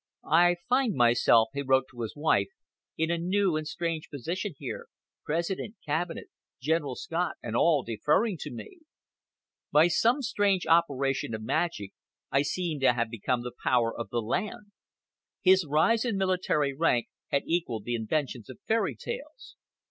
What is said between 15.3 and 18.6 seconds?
His rise in military rank had equaled the inventions of